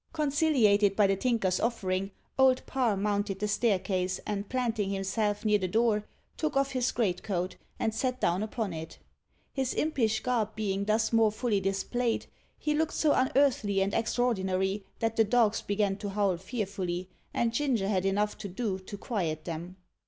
[0.13, 2.09] Conciliated by the Tinker's offering,
[2.39, 6.05] Old Parr mounted the staircase, and planting himself near the door,
[6.37, 8.97] took off his greatcoat, and sat down upon it.
[9.53, 12.25] His impish garb being thus more fully displayed,
[12.57, 17.87] he looked so unearthly and extraordinary that the dogs began to howl fearfully, and Ginger
[17.87, 19.75] had enough to do to quiet them.